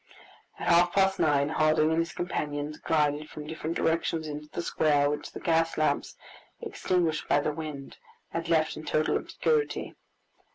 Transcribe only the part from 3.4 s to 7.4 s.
different directions into the square, which the gas lamps, extinguished by